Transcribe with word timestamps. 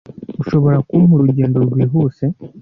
Ushobora 0.41 0.77
kumpa 0.87 1.11
urugendo 1.15 1.57
rwihuse? 1.65 2.23